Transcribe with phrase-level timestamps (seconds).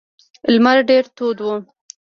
[0.53, 1.47] لمر ډیر تود و.